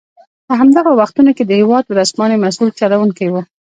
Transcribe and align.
په 0.47 0.53
همدغو 0.59 0.91
وختونو 1.01 1.31
کې 1.37 1.43
د 1.45 1.51
هېواد 1.61 1.83
ورځپاڼې 1.87 2.35
مسوول 2.43 2.69
چلوونکی 2.79 3.27
و. 3.29 3.35